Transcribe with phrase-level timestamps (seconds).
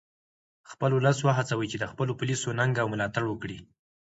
[0.71, 3.57] خپل ولس و هڅوئ چې د خپلو پولیسو ننګه او ملاتړ وکړي